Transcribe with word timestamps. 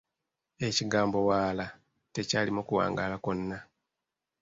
Ekigambo 0.67 1.17
“waala” 1.29 1.65
tekyalimu 2.13 2.61
kuwangaala 2.67 3.15
kwonna. 3.23 3.57